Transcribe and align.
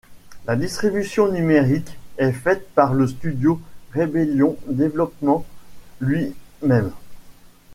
La 0.47 0.55
distribution 0.55 1.31
numérique 1.31 1.95
est 2.17 2.31
faite 2.31 2.67
par 2.73 2.95
le 2.95 3.05
studio 3.05 3.61
Rebellion 3.93 4.57
Developments 4.65 5.45
lui-même. 5.99 6.89